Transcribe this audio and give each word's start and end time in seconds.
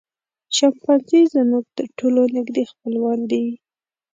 شامپانزي 0.55 1.21
زموږ 1.33 1.63
تر 1.77 1.85
ټولو 1.97 2.21
نږدې 2.35 2.63
خپلوان 2.71 3.19
دي. 3.31 3.45